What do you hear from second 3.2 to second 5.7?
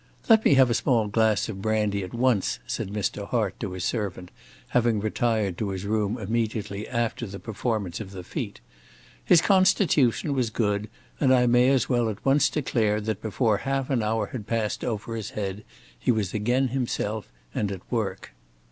Hart to his servant, having retired to